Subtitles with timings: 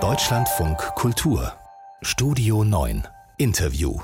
[0.00, 1.52] Deutschlandfunk Kultur.
[2.02, 3.06] Studio 9
[3.38, 4.00] Interview.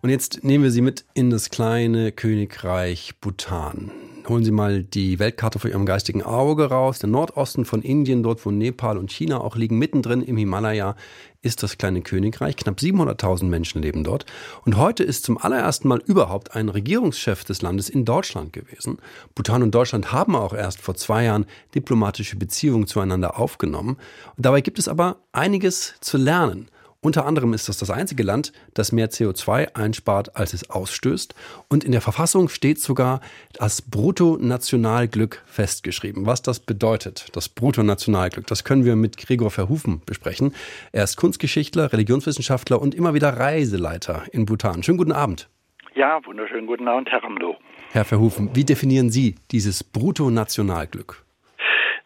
[0.00, 3.90] Und jetzt nehmen wir Sie mit in das kleine Königreich Bhutan.
[4.26, 6.98] Holen Sie mal die Weltkarte vor Ihrem geistigen Auge raus.
[6.98, 10.96] Der Nordosten von Indien, dort wo Nepal und China auch liegen, mittendrin im Himalaya,
[11.42, 12.56] ist das kleine Königreich.
[12.56, 14.24] Knapp 700.000 Menschen leben dort.
[14.64, 18.96] Und heute ist zum allerersten Mal überhaupt ein Regierungschef des Landes in Deutschland gewesen.
[19.34, 21.44] Bhutan und Deutschland haben auch erst vor zwei Jahren
[21.74, 23.98] diplomatische Beziehungen zueinander aufgenommen.
[24.36, 26.68] Und dabei gibt es aber einiges zu lernen.
[27.04, 31.34] Unter anderem ist das das einzige Land, das mehr CO2 einspart, als es ausstößt.
[31.68, 33.20] Und in der Verfassung steht sogar
[33.52, 36.24] das Bruttonationalglück festgeschrieben.
[36.24, 40.54] Was das bedeutet, das Bruttonationalglück, das können wir mit Gregor Verhufen besprechen.
[40.92, 44.82] Er ist Kunstgeschichtler, Religionswissenschaftler und immer wieder Reiseleiter in Bhutan.
[44.82, 45.50] Schönen guten Abend.
[45.94, 47.56] Ja, wunderschönen guten Abend, Herr Ramlo.
[47.92, 51.22] Herr Verhufen, wie definieren Sie dieses Bruttonationalglück?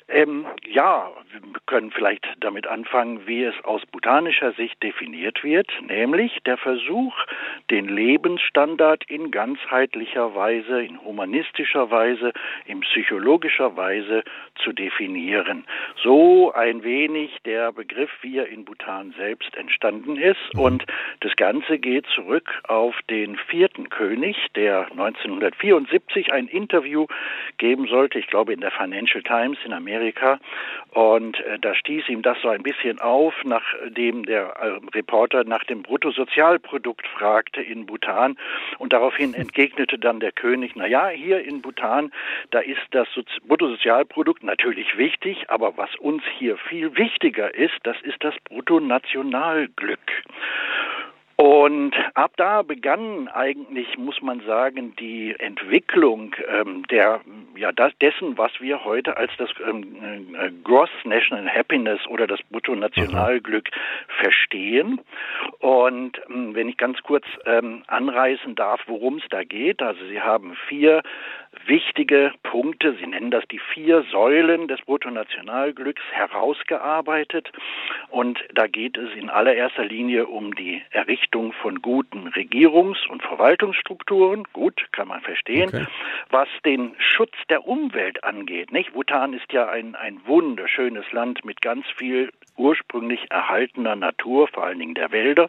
[0.09, 6.39] Ähm, ja, wir können vielleicht damit anfangen, wie es aus botanischer Sicht definiert wird, nämlich
[6.47, 7.15] der Versuch,
[7.71, 12.33] den Lebensstandard in ganzheitlicher Weise, in humanistischer Weise,
[12.67, 14.25] in psychologischer Weise
[14.63, 15.65] zu definieren.
[16.03, 20.55] So ein wenig der Begriff, wie er in Bhutan selbst entstanden ist.
[20.55, 20.61] Mhm.
[20.61, 20.87] Und
[21.21, 27.07] das Ganze geht zurück auf den vierten König, der 1974 ein Interview
[27.59, 30.39] geben sollte, ich glaube in der Financial Times in Amerika.
[30.91, 35.65] Und äh, da stieß ihm das so ein bisschen auf, nachdem der äh, Reporter nach
[35.65, 38.37] dem Bruttosozialprodukt fragte in Bhutan.
[38.79, 42.11] Und daraufhin entgegnete dann der König, na ja, hier in Bhutan,
[42.51, 47.97] da ist das Sozi Bruttosozialprodukt natürlich wichtig, aber was uns hier viel wichtiger ist, das
[48.03, 49.99] ist das Bruttonationalglück.
[51.41, 57.21] Und ab da begann eigentlich, muss man sagen, die Entwicklung ähm, der,
[57.57, 62.41] ja, das, dessen, was wir heute als das ähm, äh, Gross National Happiness oder das
[62.51, 64.21] Bruttonationalglück mhm.
[64.21, 65.01] verstehen.
[65.61, 70.21] Und ähm, wenn ich ganz kurz ähm, anreißen darf, worum es da geht, also Sie
[70.21, 71.05] haben vier
[71.67, 77.53] wichtige Punkte, Sie nennen das die vier Säulen des Bruttonationalglücks, herausgearbeitet.
[78.09, 81.28] Und da geht es in allererster Linie um die Errichtung
[81.63, 84.45] von guten Regierungs- und Verwaltungsstrukturen.
[84.53, 85.69] Gut, kann man verstehen.
[85.69, 85.87] Okay.
[86.31, 88.93] Was den Schutz der Umwelt angeht, nicht?
[88.93, 94.79] Bhutan ist ja ein, ein wunderschönes Land mit ganz viel ursprünglich erhaltener Natur, vor allen
[94.79, 95.49] Dingen der Wälder.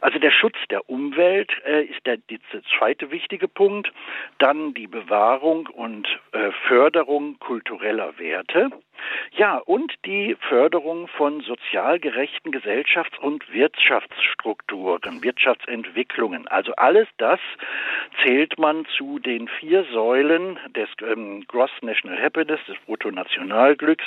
[0.00, 2.38] Also der Schutz der Umwelt äh, ist der, der,
[2.78, 3.92] zweite wichtige Punkt.
[4.38, 8.70] Dann die Bewahrung und äh, Förderung kultureller Werte.
[9.32, 16.48] Ja, und die Förderung von sozial gerechten Gesellschafts- und Wirtschaftsstrukturen, Wirtschaftsentwicklungen.
[16.48, 17.40] Also alles das
[18.22, 24.04] zählt man zu den vier Säulen des ähm, Gross National Happiness, des Bruttonationalglücks.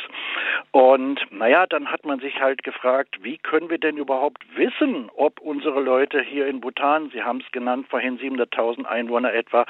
[0.71, 5.39] Und naja, dann hat man sich halt gefragt, wie können wir denn überhaupt wissen, ob
[5.39, 9.65] unsere Leute hier in Bhutan, Sie haben es genannt, vorhin 700.000 Einwohner etwa,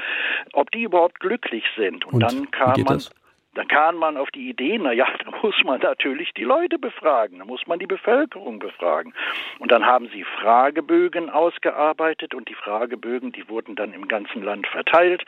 [0.53, 2.05] ob die überhaupt glücklich sind.
[2.05, 2.95] Und, und dann kam man.
[2.95, 3.11] Das?
[3.55, 7.39] Dann kam man auf die Idee, na ja, da muss man natürlich die Leute befragen,
[7.39, 9.13] da muss man die Bevölkerung befragen.
[9.59, 14.67] Und dann haben sie Fragebögen ausgearbeitet und die Fragebögen, die wurden dann im ganzen Land
[14.67, 15.23] verteilt.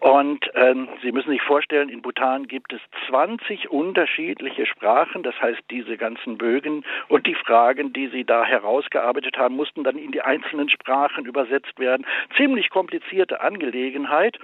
[0.00, 5.22] Und ähm, Sie müssen sich vorstellen, in Bhutan gibt es 20 unterschiedliche Sprachen.
[5.22, 9.96] Das heißt, diese ganzen Bögen und die Fragen, die Sie da herausgearbeitet haben, mussten dann
[9.96, 12.06] in die einzelnen Sprachen übersetzt werden.
[12.36, 14.38] Ziemlich komplizierte Angelegenheit,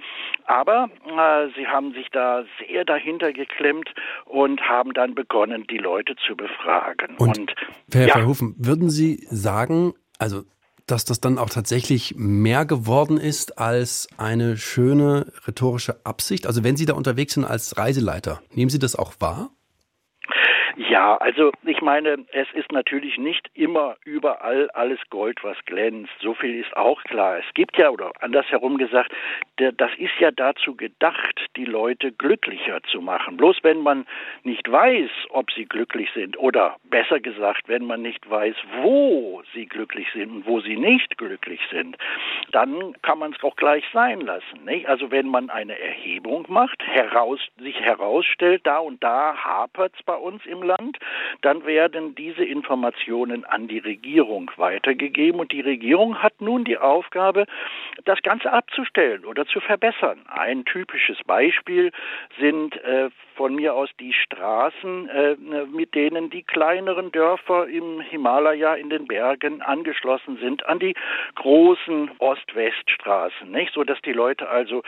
[0.45, 3.89] aber äh, Sie haben sich da sehr dahin dahinter geklemmt
[4.25, 7.15] und haben dann begonnen, die Leute zu befragen.
[7.17, 7.55] Und, und
[7.91, 8.13] Herr ja.
[8.13, 10.43] Verhoeven, würden Sie sagen, also
[10.85, 16.45] dass das dann auch tatsächlich mehr geworden ist als eine schöne rhetorische Absicht?
[16.45, 19.51] Also wenn Sie da unterwegs sind als Reiseleiter, nehmen Sie das auch wahr?
[20.75, 26.11] Ja, also ich meine, es ist natürlich nicht immer überall alles Gold, was glänzt.
[26.19, 27.37] So viel ist auch klar.
[27.37, 29.11] Es gibt ja, oder andersherum gesagt,
[29.57, 33.37] das ist ja dazu gedacht, die Leute glücklicher zu machen.
[33.37, 34.07] Bloß wenn man
[34.43, 39.67] nicht weiß, ob sie glücklich sind, oder besser gesagt, wenn man nicht weiß, wo sie
[39.67, 41.97] glücklich sind und wo sie nicht glücklich sind,
[42.51, 44.65] dann kann man es auch gleich sein lassen.
[44.65, 44.87] Nicht?
[44.87, 50.15] Also wenn man eine Erhebung macht, heraus, sich herausstellt, da und da hapert es bei
[50.15, 50.97] uns im Land,
[51.41, 57.45] dann werden diese Informationen an die Regierung weitergegeben und die Regierung hat nun die Aufgabe,
[58.05, 60.21] das Ganze abzustellen oder zu verbessern.
[60.27, 61.91] Ein typisches Beispiel
[62.39, 65.35] sind äh, von mir aus die Straßen, äh,
[65.71, 70.95] mit denen die kleineren Dörfer im Himalaya in den Bergen angeschlossen sind an die
[71.35, 73.73] großen Ost-West-Straßen, nicht?
[73.73, 74.83] So dass die Leute also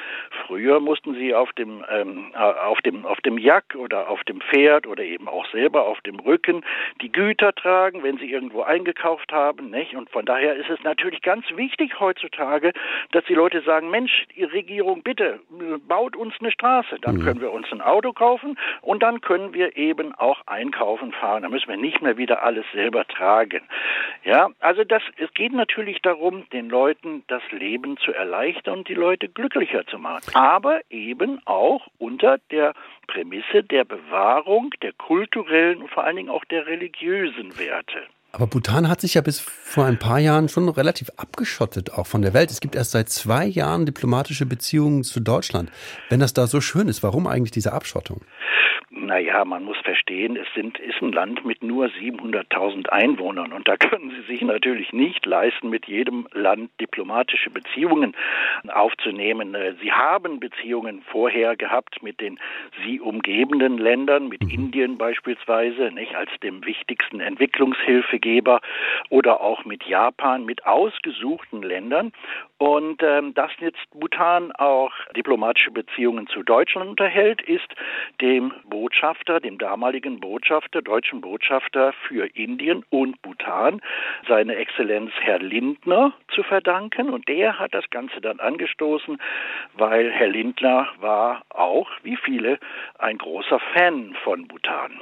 [0.46, 4.88] früher mussten sie auf dem ähm, auf dem auf dem Jack oder auf dem Pferd
[4.88, 6.64] oder eben auch selbst selber auf dem Rücken
[7.02, 9.72] die Güter tragen, wenn sie irgendwo eingekauft haben.
[9.72, 9.96] Nicht?
[9.96, 12.72] Und von daher ist es natürlich ganz wichtig heutzutage,
[13.12, 15.40] dass die Leute sagen, Mensch, die Regierung, bitte
[15.88, 16.98] baut uns eine Straße.
[17.02, 17.24] Dann mhm.
[17.24, 21.42] können wir uns ein Auto kaufen und dann können wir eben auch einkaufen fahren.
[21.42, 23.64] Da müssen wir nicht mehr wieder alles selber tragen.
[24.24, 28.94] Ja, also das, es geht natürlich darum, den Leuten das Leben zu erleichtern und die
[28.94, 30.36] Leute glücklicher zu machen.
[30.36, 32.74] Aber eben auch unter der
[33.08, 38.04] Prämisse der Bewahrung der kulturellen und vor allen Dingen auch der religiösen Werte.
[38.32, 42.22] Aber Bhutan hat sich ja bis vor ein paar Jahren schon relativ abgeschottet, auch von
[42.22, 42.52] der Welt.
[42.52, 45.72] Es gibt erst seit zwei Jahren diplomatische Beziehungen zu Deutschland.
[46.10, 48.20] Wenn das da so schön ist, warum eigentlich diese Abschottung?
[49.06, 53.78] Naja, man muss verstehen, es sind, ist ein Land mit nur 700.000 Einwohnern und da
[53.78, 58.16] können Sie sich natürlich nicht leisten, mit jedem Land diplomatische Beziehungen
[58.68, 59.56] aufzunehmen.
[59.56, 62.40] Äh, Sie haben Beziehungen vorher gehabt mit den
[62.84, 64.50] sie umgebenden Ländern, mit mhm.
[64.50, 68.62] Indien beispielsweise, nicht als dem wichtigsten Entwicklungshilfegeber
[69.10, 72.14] oder auch mit Japan, mit ausgesuchten Ländern.
[72.58, 77.68] Und ähm, dass jetzt Bhutan auch diplomatische Beziehungen zu Deutschland unterhält, ist
[78.22, 78.54] dem
[78.96, 83.82] Botschafter, dem damaligen Botschafter, deutschen Botschafter für Indien und Bhutan,
[84.26, 87.10] seine Exzellenz Herr Lindner zu verdanken.
[87.10, 89.18] Und der hat das Ganze dann angestoßen,
[89.74, 92.58] weil Herr Lindner war auch, wie viele,
[92.98, 95.02] ein großer Fan von Bhutan.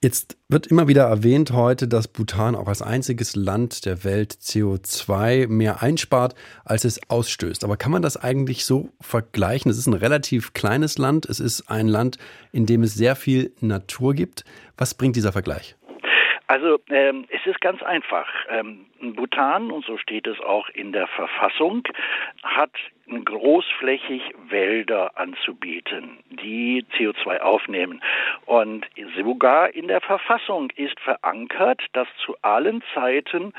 [0.00, 5.48] Jetzt wird immer wieder erwähnt heute, dass Bhutan auch als einziges Land der Welt CO2
[5.48, 7.64] mehr einspart, als es ausstößt.
[7.64, 9.72] Aber kann man das eigentlich so vergleichen?
[9.72, 11.26] Es ist ein relativ kleines Land.
[11.26, 12.16] Es ist ein Land,
[12.52, 14.44] in dem es sehr viel Natur gibt.
[14.76, 15.74] Was bringt dieser Vergleich?
[16.46, 18.28] Also ähm, es ist ganz einfach.
[18.50, 18.86] Ähm,
[19.16, 21.82] Bhutan, und so steht es auch in der Verfassung,
[22.44, 22.70] hat
[23.24, 28.02] großflächig Wälder anzubieten, die CO2 aufnehmen.
[28.46, 33.52] Und sogar in der Verfassung ist verankert, dass zu allen Zeiten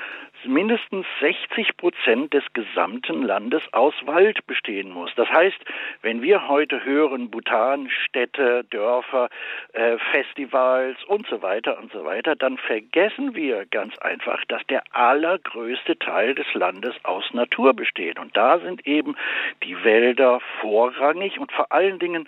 [0.45, 5.11] mindestens 60 Prozent des gesamten Landes aus Wald bestehen muss.
[5.15, 5.57] Das heißt,
[6.01, 9.29] wenn wir heute hören, Bhutan, Städte, Dörfer,
[9.73, 14.83] äh, Festivals und so weiter und so weiter, dann vergessen wir ganz einfach, dass der
[14.91, 18.19] allergrößte Teil des Landes aus Natur besteht.
[18.19, 19.15] Und da sind eben
[19.63, 22.27] die Wälder vorrangig und vor allen Dingen,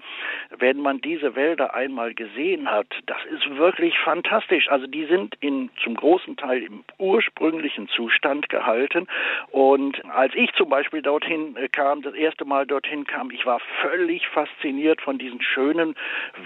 [0.57, 4.69] wenn man diese Wälder einmal gesehen hat, das ist wirklich fantastisch.
[4.69, 9.07] Also die sind in, zum großen Teil im ursprünglichen Zustand gehalten.
[9.49, 13.59] Und als ich zum Beispiel dorthin äh, kam, das erste Mal dorthin kam, ich war
[13.81, 15.95] völlig fasziniert von diesen schönen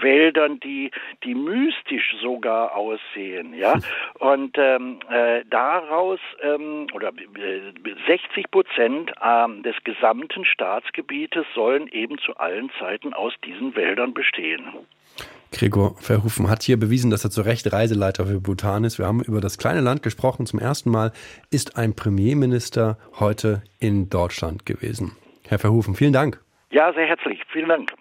[0.00, 0.90] Wäldern, die,
[1.24, 3.54] die mystisch sogar aussehen.
[3.54, 3.74] Ja?
[4.18, 7.60] Und ähm, äh, daraus ähm, oder äh,
[8.06, 14.64] 60 Prozent äh, des gesamten Staatsgebietes sollen eben zu allen Zeiten aus diesen Wäldern bestehen.
[15.52, 18.98] Gregor Verhufen hat hier bewiesen, dass er zu Recht Reiseleiter für Bhutan ist.
[18.98, 20.46] Wir haben über das kleine Land gesprochen.
[20.46, 21.12] Zum ersten Mal
[21.50, 25.12] ist ein Premierminister heute in Deutschland gewesen.
[25.46, 26.40] Herr Verhufen, vielen Dank.
[26.70, 27.40] Ja, sehr herzlich.
[27.52, 27.92] Vielen Dank.